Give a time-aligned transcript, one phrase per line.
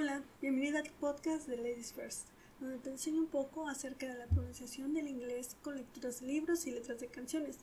[0.00, 2.28] Hola, bienvenida al podcast de Ladies First,
[2.60, 6.68] donde te enseño un poco acerca de la pronunciación del inglés con lecturas de libros
[6.68, 7.56] y letras de canciones,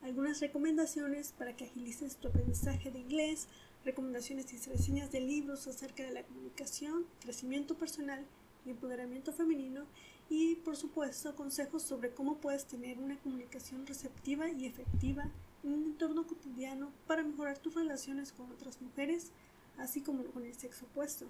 [0.00, 3.48] algunas recomendaciones para que agilices tu aprendizaje de inglés,
[3.84, 8.24] recomendaciones y reseñas de libros acerca de la comunicación, crecimiento personal
[8.64, 9.84] y empoderamiento femenino
[10.28, 15.28] y por supuesto consejos sobre cómo puedes tener una comunicación receptiva y efectiva
[15.64, 19.32] en un entorno cotidiano para mejorar tus relaciones con otras mujeres,
[19.76, 21.26] así como con el sexo opuesto.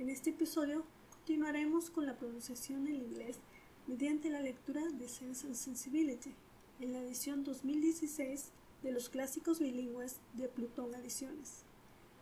[0.00, 3.36] En este episodio continuaremos con la pronunciación del inglés
[3.86, 6.34] mediante la lectura de Sense and Sensibility
[6.80, 8.46] en la edición 2016
[8.82, 11.64] de los clásicos bilingües de Plutón Ediciones.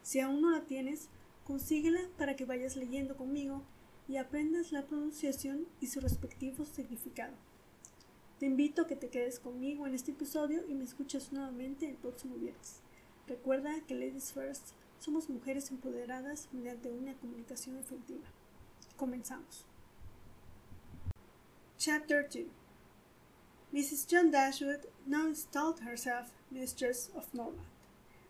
[0.02, 1.08] Si aún no la tienes,
[1.44, 3.62] consíguela para que vayas leyendo conmigo
[4.08, 7.36] y aprendas la pronunciación y su respectivo significado.
[8.40, 11.94] Te invito a que te quedes conmigo en este episodio y me escuches nuevamente el
[11.94, 12.80] próximo viernes.
[13.28, 14.70] Recuerda que Ladies First
[15.00, 18.26] somos mujeres empoderadas mediante una comunicación efectiva.
[18.96, 19.64] Comenzamos.
[21.78, 22.50] Chapter 2
[23.72, 24.08] Mrs.
[24.08, 27.66] John Dashwood now installed herself mistress of Norland,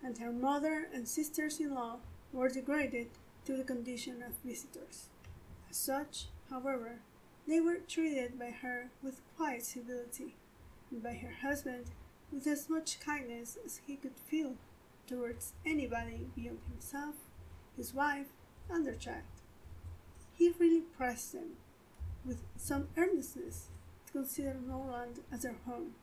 [0.02, 1.98] and her mother and sisters in law
[2.32, 3.08] were degraded
[3.44, 5.08] to the condition of visitors.
[5.70, 6.98] As such, however,
[7.46, 10.34] they were treated by her with quiet civility,
[10.90, 11.86] and by her husband
[12.32, 14.56] with as much kindness as he could feel
[15.08, 17.14] towards anybody beyond himself,
[17.76, 18.28] his wife,
[18.70, 19.22] and their child.
[20.36, 21.56] He really pressed them,
[22.24, 23.68] with some earnestness,
[24.06, 25.94] to consider Norland as their home,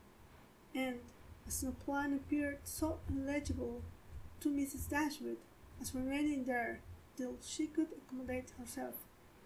[0.73, 0.99] and
[1.47, 3.81] as no plan appeared so illegible
[4.41, 4.89] to Mrs.
[4.89, 5.37] Dashwood
[5.79, 6.81] as remaining there
[7.15, 8.95] till she could accommodate herself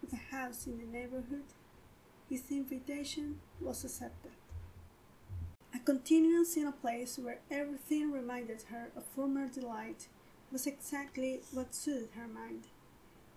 [0.00, 1.44] with a house in the neighborhood,
[2.28, 4.32] his invitation was accepted.
[5.90, 10.06] Continuance in a place where everything reminded her of former delight
[10.52, 12.68] was exactly what suited her mind.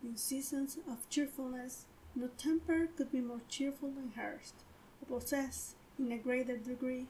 [0.04, 4.54] In seasons of cheerfulness, no temper could be more cheerful than hers,
[5.02, 7.08] or possess, in a greater degree,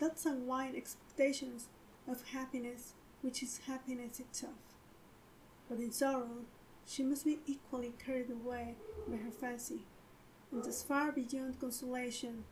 [0.00, 1.68] that sanguine expectations
[2.06, 2.92] of happiness
[3.22, 4.76] which is happiness itself.
[5.66, 6.44] But in sorrow,
[6.86, 8.74] she must be equally carried away
[9.08, 9.86] by her fancy,
[10.52, 12.44] and as far beyond consolation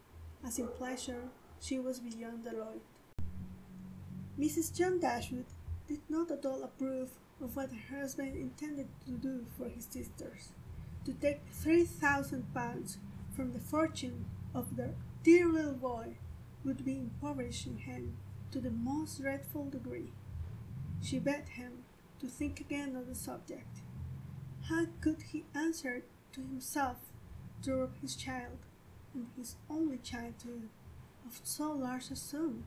[0.43, 1.29] as in pleasure
[1.63, 2.81] she was beyond alloy.
[4.39, 4.77] Mrs.
[4.77, 5.47] John Dashwood
[5.87, 10.51] did not at all approve of what her husband intended to do for his sisters,
[11.05, 12.99] to take three thousand pounds
[13.35, 14.25] from the fortune
[14.55, 16.17] of their dear little boy
[16.65, 18.17] would be impoverishing him
[18.51, 20.13] to the most dreadful degree.
[21.01, 21.85] She begged him
[22.21, 23.83] to think again on the subject.
[24.69, 26.03] How could he answer
[26.33, 26.97] to himself
[27.63, 28.59] to rob his child,
[29.15, 30.69] and his only child too,
[31.27, 32.65] of so large a sum?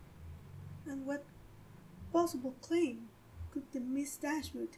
[0.87, 1.25] And what
[2.13, 3.09] possible claim
[3.51, 4.77] could the Miss Dashwood,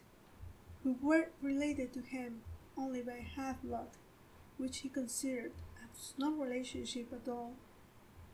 [0.82, 2.42] who were related to him
[2.76, 3.88] only by half blood,
[4.56, 5.52] which he considered
[5.82, 7.54] as no relationship at all,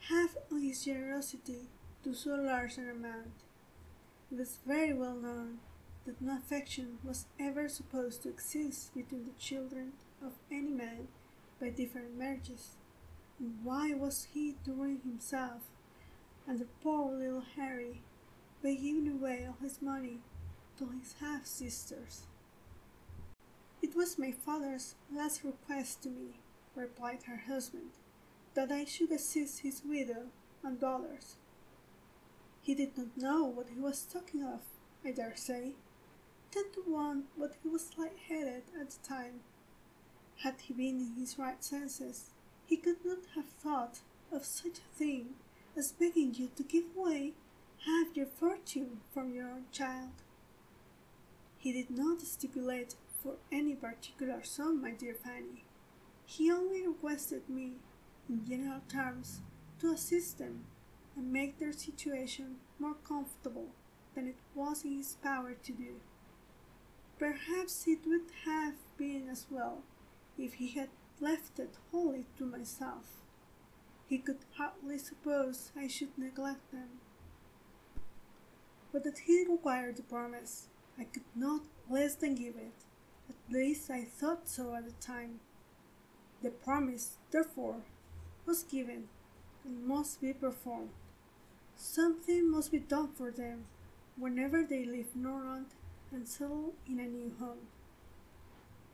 [0.08, 1.68] have on his generosity
[2.02, 3.44] to so large an amount?
[4.30, 5.58] It was very well known
[6.06, 11.08] that no affection was ever supposed to exist between the children of any man
[11.60, 12.76] by different marriages.
[13.38, 15.62] Why was he ruin himself
[16.46, 18.00] and the poor little Harry
[18.62, 20.20] by giving away all his money
[20.78, 22.22] to his half sisters?
[23.82, 26.40] It was my father's last request to me,
[26.76, 27.90] replied her husband,
[28.54, 30.28] that I should assist his widow
[30.62, 31.36] and daughters.
[32.62, 34.60] He did not know what he was talking of,
[35.04, 35.72] I dare say,
[36.50, 39.40] ten to one, but he was light-headed at the time.
[40.38, 42.30] Had he been in his right senses,
[42.74, 44.00] he could not have thought
[44.32, 45.34] of such a thing
[45.76, 47.32] as begging you to give away
[47.86, 50.10] half your fortune from your own child.
[51.56, 55.62] He did not stipulate for any particular sum, my dear Fanny.
[56.26, 57.74] He only requested me,
[58.28, 59.42] in general terms,
[59.78, 60.64] to assist them
[61.16, 63.68] and make their situation more comfortable
[64.16, 66.00] than it was in his power to do.
[67.20, 69.82] Perhaps it would have been as well
[70.36, 70.88] if he had
[71.20, 73.22] left it wholly to myself.
[74.08, 77.00] He could hardly suppose I should neglect them.
[78.92, 80.68] But that he required the promise,
[80.98, 82.84] I could not less than give it.
[83.28, 85.40] At least I thought so at the time.
[86.42, 87.82] The promise, therefore,
[88.46, 89.08] was given
[89.64, 90.90] and must be performed.
[91.76, 93.64] Something must be done for them
[94.16, 95.66] whenever they leave Norland
[96.12, 97.66] and settle in a new home.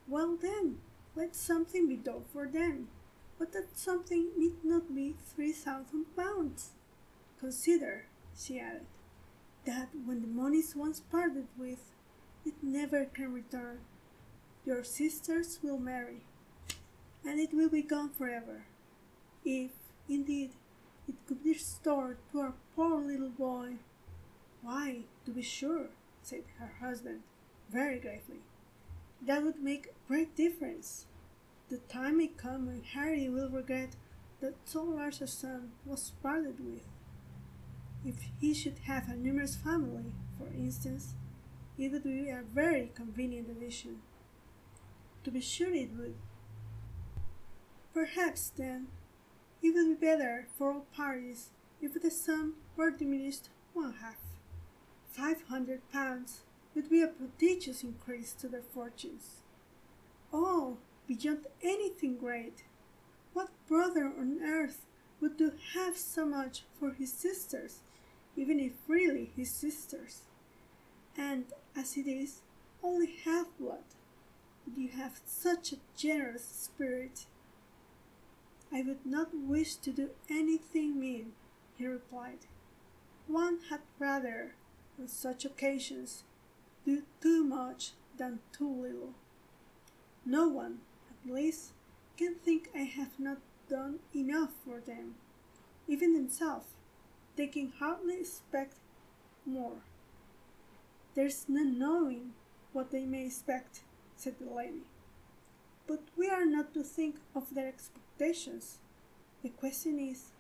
[0.09, 0.79] Well then,
[1.17, 2.89] let something be done for them,
[3.39, 6.71] but that something need not be three thousand pounds.
[7.39, 8.87] Consider, she added,
[9.67, 11.93] that when the money is once parted with,
[12.45, 13.81] it never can return.
[14.65, 16.21] your sisters will marry,
[17.25, 18.65] and it will be gone forever.
[19.45, 19.71] If,
[20.09, 20.53] indeed,
[21.09, 23.77] it could be restored to our poor little boy.
[24.63, 25.87] Why, to be sure,
[26.23, 27.21] said her husband,
[27.71, 28.41] very gravely,
[29.27, 31.07] that would make a great difference.
[31.69, 33.97] The time may come when Harry will regret
[34.41, 36.83] that so large a sum was parted with.
[38.05, 41.15] If he should have a numerous family, for instance,
[41.79, 44.01] it would be a very convenient addition.
[45.25, 46.15] To be sure it would.
[47.93, 48.89] Perhaps, then,
[49.63, 51.51] it would be better for all parties
[51.83, 54.17] if the sum were diminished one half.
[55.11, 56.43] Five hundred pounds
[56.75, 59.43] would be a prodigious increase to their fortunes.
[60.33, 62.65] Oh, beyond anything great!
[63.33, 64.87] What brother on earth
[65.21, 67.81] would do half so much for his sisters,
[68.37, 70.23] even if really his sisters?
[71.17, 71.47] And
[71.77, 72.43] as it is,
[72.83, 73.85] only half blood.
[74.65, 77.27] But you have such a generous spirit.
[78.73, 81.33] I would not wish to do anything mean,
[81.77, 82.47] he replied.
[83.27, 84.55] One had rather,
[84.99, 86.25] on such occasions,
[86.85, 89.15] do too much than too little.
[90.25, 90.79] No one,
[91.11, 91.73] at least,
[92.17, 93.39] can think I have not
[93.69, 95.15] done enough for them.
[95.89, 96.67] Even themselves,
[97.37, 98.75] they can hardly expect
[99.47, 99.83] more.
[101.15, 102.33] There's no knowing
[102.73, 103.81] what they may expect,
[104.17, 104.83] said the lady.
[105.87, 108.79] But we are not to think of their expectations.
[109.43, 110.33] The question is,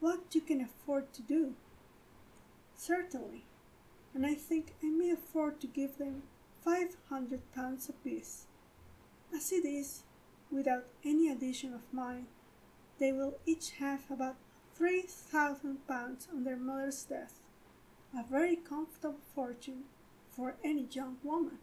[0.00, 1.54] what you can afford to do.
[2.74, 3.44] Certainly,
[4.14, 6.22] and I think I may afford to give them
[6.64, 8.46] five hundred pounds apiece.
[9.34, 10.02] As it is,
[10.50, 12.26] without any addition of mine,
[12.98, 14.36] they will each have about
[14.74, 17.34] three thousand pounds on their mother's death,
[18.16, 19.84] a very comfortable fortune
[20.30, 21.58] for any young woman.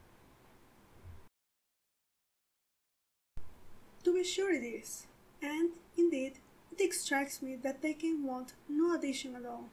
[4.04, 5.08] To be sure it is,
[5.42, 6.40] and indeed
[6.78, 9.66] it strikes me that they can want no addition at all.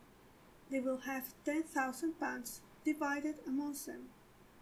[0.71, 4.09] They will have ten thousand pounds divided amongst them.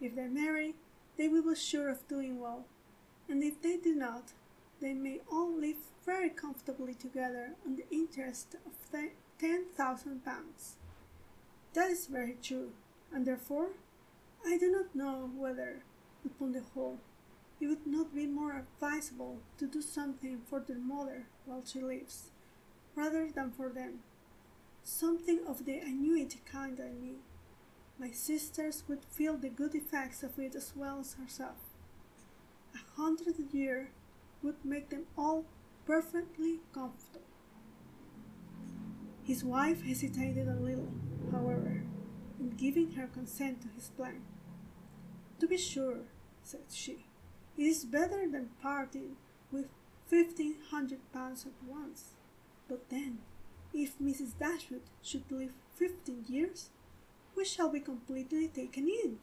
[0.00, 0.74] If they marry,
[1.16, 2.64] they will be sure of doing well,
[3.28, 4.32] and if they do not,
[4.80, 8.72] they may all live very comfortably together on the interest of
[9.38, 10.76] ten thousand pounds.
[11.72, 12.72] That is very true,
[13.12, 13.70] and therefore
[14.46, 15.84] I do not know whether,
[16.24, 16.98] upon the whole,
[17.60, 22.30] it would not be more advisable to do something for their mother while she lives,
[22.94, 24.00] rather than for them.
[24.84, 27.16] Something of the annuity kind, I mean.
[27.98, 31.56] My sisters would feel the good effects of it as well as herself.
[32.74, 33.90] A hundred a year
[34.42, 35.46] would make them all
[35.86, 37.22] perfectly comfortable.
[39.22, 40.92] His wife hesitated a little,
[41.32, 41.84] however,
[42.38, 44.20] in giving her consent to his plan.
[45.40, 46.00] To be sure,
[46.42, 47.06] said she,
[47.56, 49.16] it is better than parting
[49.50, 49.66] with
[50.06, 52.16] fifteen hundred pounds at once.
[52.68, 53.18] But then,
[53.74, 54.38] if Mrs.
[54.38, 56.70] Dashwood should live fifteen years,
[57.36, 59.18] we shall be completely taken in.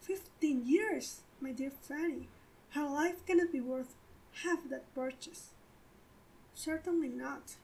[0.00, 2.28] Fifteen years, my dear Fanny,
[2.70, 3.94] her life cannot be worth
[4.42, 5.50] half that purchase.
[6.54, 7.56] Certainly not,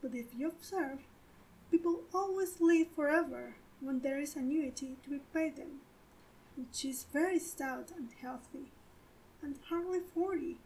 [0.00, 1.00] but if you observe,
[1.70, 5.80] people always live forever when there is annuity to be paid them,
[6.56, 8.70] and she is very stout and healthy,
[9.42, 10.58] and hardly forty.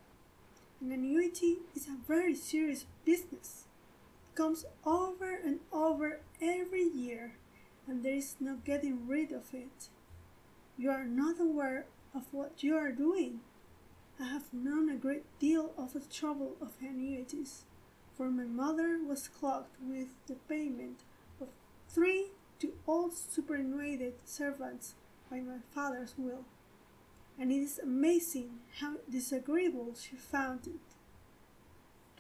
[0.83, 3.66] An annuity is a very serious business.
[4.37, 7.33] Comes over and over every year,
[7.89, 9.89] and there is no getting rid of it.
[10.79, 13.41] You are not aware of what you are doing.
[14.21, 17.65] I have known a great deal of the trouble of annuities,
[18.17, 21.01] for my mother was clogged with the payment
[21.41, 21.49] of
[21.89, 22.29] three
[22.61, 24.95] to all superannuated servants
[25.31, 26.45] by my father's will
[27.39, 30.81] and it is amazing how disagreeable she found it.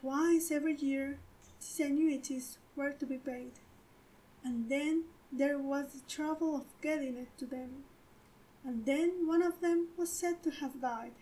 [0.01, 1.19] Twice every year
[1.61, 3.53] these annuities were to be paid,
[4.45, 7.85] and then there was the trouble of getting it to them,
[8.65, 11.13] and then one of them was said to have died,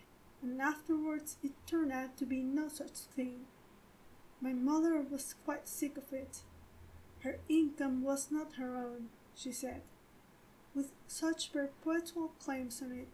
[0.41, 3.45] and afterwards it turned out to be no such thing.
[4.41, 6.43] My mother was quite sick of it.
[7.21, 9.81] Her income was not her own, she said,
[10.75, 13.07] with such perpetual claims on it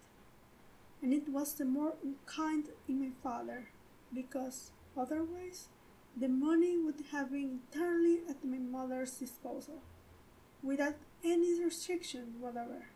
[1.01, 3.70] and it was the more unkind in my father,
[4.13, 5.68] because otherwise
[6.15, 9.82] the money would have been entirely at my mother's disposal,
[10.62, 12.88] without any restriction whatever.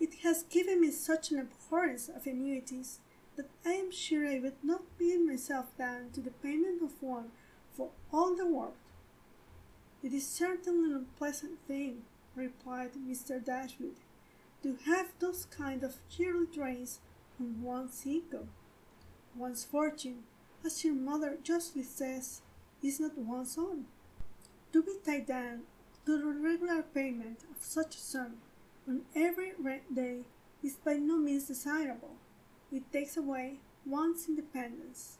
[0.00, 3.00] It has given me such an abhorrence of annuities
[3.36, 7.30] that I am sure I would not pin myself down to the payment of one
[7.76, 8.74] for all the world.
[10.02, 12.02] It is certainly an unpleasant thing,
[12.36, 13.42] replied Mr.
[13.42, 13.96] Dashwood,
[14.62, 17.00] to have those kind of yearly drains
[17.40, 18.46] on one's ego.
[19.34, 20.24] One's fortune,
[20.64, 22.42] as your mother justly says,
[22.82, 23.84] is not one's own.
[24.72, 25.60] To be tied down
[26.06, 28.34] to the regular payment of such a sum
[28.86, 30.20] on every rent day
[30.62, 32.16] is by no means desirable.
[32.72, 35.18] It takes away one's independence.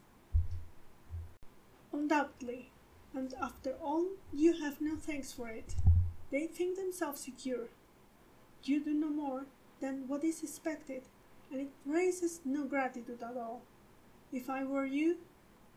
[1.92, 2.70] Undoubtedly,
[3.14, 5.74] and after all, you have no thanks for it.
[6.30, 7.68] They think themselves secure.
[8.64, 9.46] You do no more
[9.80, 11.02] than what is expected,
[11.50, 13.62] and it raises no gratitude at all.
[14.32, 15.18] If I were you,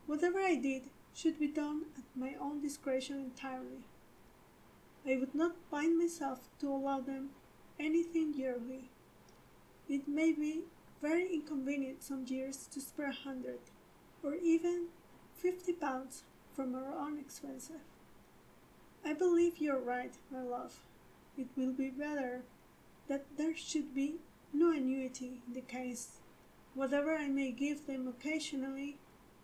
[0.08, 0.84] whatever I did
[1.14, 3.84] should be done at my own discretion entirely.
[5.06, 7.28] I would not bind myself to allow them
[7.78, 8.90] anything yearly.
[9.86, 10.62] It may be
[11.02, 13.60] very inconvenient some years to spare a hundred,
[14.22, 14.86] or even
[15.34, 16.24] fifty pounds
[16.56, 17.82] from our own expenses.
[19.04, 20.80] I believe you're right, my love.
[21.36, 22.42] It will be better
[23.08, 24.16] that there should be
[24.54, 26.20] no annuity in the case.
[26.74, 28.96] Whatever I may give them occasionally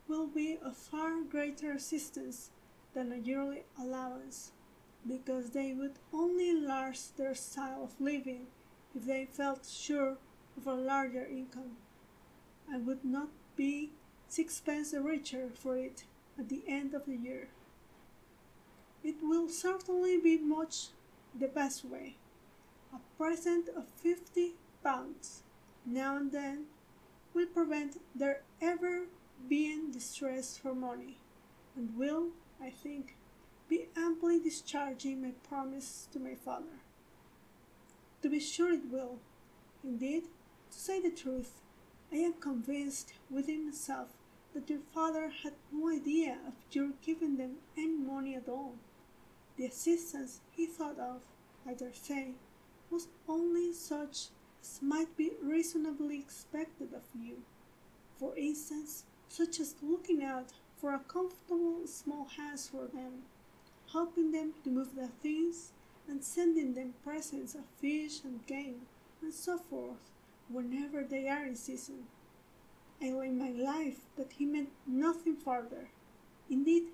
[0.09, 2.51] will be of far greater assistance
[2.95, 4.53] than a yearly allowance,
[5.07, 8.47] because they would only enlarge their style of living
[8.95, 10.17] if they felt sure
[10.57, 11.77] of a larger income.
[12.73, 13.91] I would not be
[14.29, 16.05] sixpence the richer for it
[16.39, 17.49] at the end of the year.
[19.03, 20.89] It will certainly be much
[21.39, 22.17] the best way.
[22.95, 25.43] A present of fifty pounds
[25.85, 26.67] now and then
[27.35, 29.07] will prevent their ever
[29.49, 31.19] being distressed for money,
[31.77, 32.29] and will,
[32.63, 33.17] I think,
[33.69, 36.81] be amply discharging my promise to my father.
[38.23, 39.19] To be sure it will.
[39.83, 40.25] Indeed,
[40.71, 41.61] to say the truth,
[42.13, 44.09] I am convinced within myself
[44.55, 48.75] that your father had no idea of your giving them any money at all.
[49.57, 51.23] The assistance he thought of,
[51.67, 52.33] I dare say,
[52.91, 54.29] was only such
[54.63, 57.43] as might be reasonably expected of you.
[58.17, 59.05] For instance,
[59.37, 63.23] such as looking out for a comfortable small house for them,
[63.91, 65.73] helping them to move their things,
[66.09, 68.83] and sending them presents of fish and game,
[69.21, 70.13] and so forth,
[70.49, 72.05] whenever they are in season.
[73.03, 75.89] I lay my life that he meant nothing further.
[76.49, 76.85] Indeed,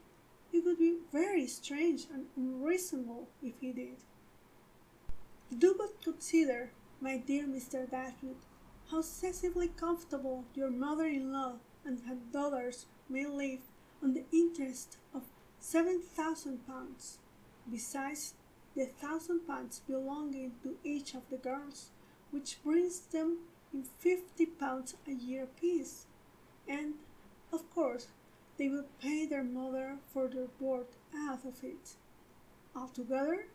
[0.50, 3.98] it would be very strange and unreasonable if he did.
[5.58, 6.70] Do but consider,
[7.02, 7.90] my dear Mr.
[7.90, 8.36] Dashwood,
[8.90, 13.60] how excessively comfortable your mother-in-law and her daughters may live
[14.02, 15.22] on the interest of
[15.58, 17.18] seven thousand pounds,
[17.70, 18.34] besides
[18.76, 21.90] the thousand pounds belonging to each of the girls,
[22.30, 23.38] which brings them
[23.72, 26.06] in fifty pounds a year apiece,
[26.68, 26.94] and,
[27.52, 28.08] of course,
[28.58, 31.94] they will pay their mother for their board out of it.
[32.76, 33.46] Altogether,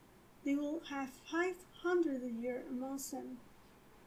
[0.43, 3.37] they will have five hundred a year amongst them.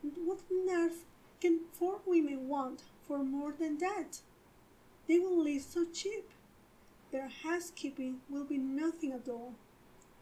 [0.03, 1.05] And what on earth
[1.41, 4.21] can four women want for more than that?
[5.09, 6.29] They will live so cheap.
[7.11, 9.55] Their housekeeping will be nothing at all.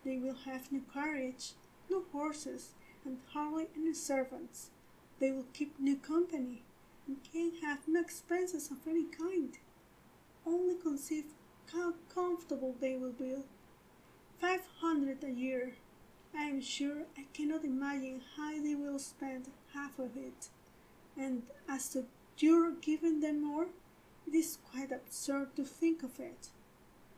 [0.05, 1.55] They will have no carriage,
[1.91, 2.71] no horses,
[3.05, 4.71] and hardly any servants.
[5.19, 6.63] They will keep no company,
[7.09, 9.59] and can have no expenses of any kind.
[10.47, 11.25] Only conceive
[11.73, 13.43] how comfortable they will be.
[14.41, 15.75] Five hundred a year.
[16.39, 20.51] I am sure I cannot imagine how they will spend half of it.
[21.17, 22.05] And as to
[22.43, 23.69] your giving them more,
[24.27, 26.49] it is quite absurd to think of it.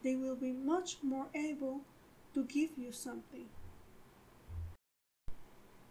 [0.02, 1.80] They will be much more able
[2.34, 3.46] to give you something.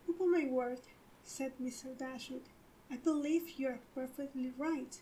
[0.07, 0.79] Upon my word,
[1.23, 1.97] said Mr.
[1.97, 2.43] Dashwood.
[2.89, 4.97] I believe you are perfectly right.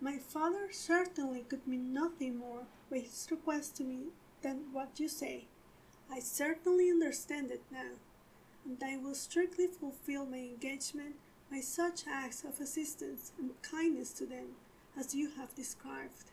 [0.00, 4.06] My father certainly could mean nothing more by his request to me
[4.40, 5.46] than what you say.
[6.10, 7.98] I certainly understand it now,
[8.64, 11.16] and I will strictly fulfill my engagement
[11.50, 14.48] by such acts of assistance and kindness to them
[14.98, 16.30] as you have described.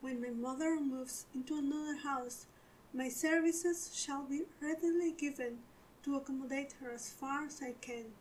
[0.00, 2.46] When my mother moves into another house,
[2.92, 5.58] my services shall be readily given
[6.04, 8.12] to accommodate her as far as I can.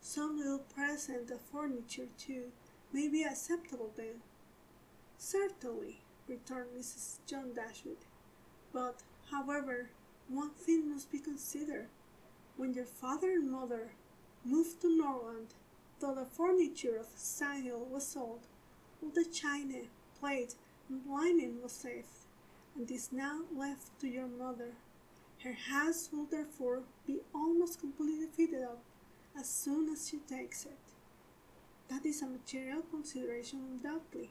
[0.00, 2.50] Some little present of furniture, too,
[2.92, 4.20] may be acceptable then.
[5.16, 7.18] Certainly, returned Mrs.
[7.26, 8.04] John Dashwood.
[8.72, 9.90] But, however,
[10.28, 11.86] one thing must be considered.
[12.56, 13.92] When your father and mother
[14.44, 15.54] moved to Norland,
[16.10, 18.40] the furniture of Stanhill was sold,
[19.00, 19.82] all the china,
[20.18, 20.56] plate,
[20.88, 22.26] and linen was saved,
[22.74, 24.72] and is now left to your mother.
[25.44, 28.82] Her house will therefore be almost completely fitted up
[29.38, 30.78] as soon as she takes it.
[31.88, 34.30] That is a material consideration undoubtedly,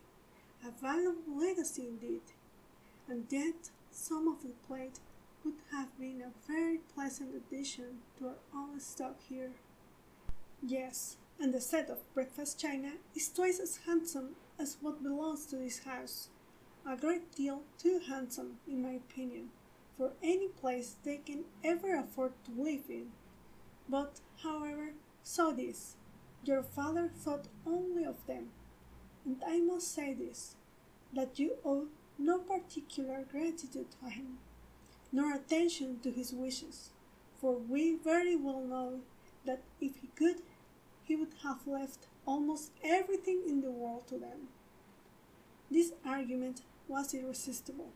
[0.67, 2.21] a valuable legacy indeed,
[3.07, 4.99] and yet some of the plate
[5.43, 9.51] would have been a very pleasant addition to our own stock here.
[10.61, 15.55] Yes, and the set of breakfast china is twice as handsome as what belongs to
[15.55, 16.29] this house.
[16.87, 19.49] A great deal too handsome, in my opinion,
[19.97, 23.07] for any place they can ever afford to live in.
[23.89, 24.93] But, however,
[25.23, 25.95] so this.
[26.43, 28.49] Your father thought only of them,
[29.25, 30.55] and I must say this
[31.13, 34.37] that you owe no particular gratitude to him,
[35.11, 36.91] nor attention to his wishes,
[37.39, 39.01] for we very well know
[39.45, 40.37] that if he could,
[41.03, 44.49] he would have left almost everything in the world to them.
[45.69, 47.91] This argument was irresistible.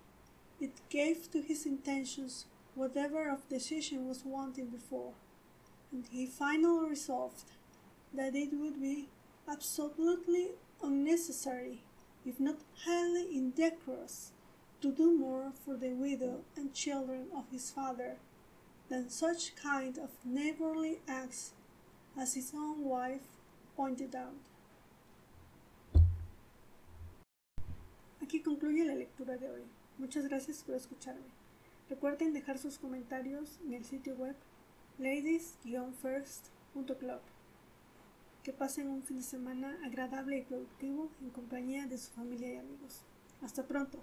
[0.60, 5.14] It gave to his intentions whatever of decision was wanting before,
[5.92, 7.44] and he finally resolved
[8.14, 9.10] that it would be
[9.50, 11.84] absolutely unnecessary,
[12.26, 14.32] if not highly indecorous,
[14.82, 18.18] to do more for the widow and children of his father
[18.90, 21.54] than such kind of neighborly acts
[22.18, 23.24] as his own wife
[23.76, 24.36] pointed out.
[28.22, 29.64] Aquí concluye la lectura de hoy.
[29.98, 31.28] Muchas gracias por escucharme.
[31.90, 34.36] Recuerden dejar sus comentarios en el sitio web
[34.98, 37.20] ladies-first.club.
[38.44, 42.58] Que pasen un fin de semana agradable y productivo en compañía de su familia y
[42.58, 43.02] amigos.
[43.42, 44.00] Hasta pronto.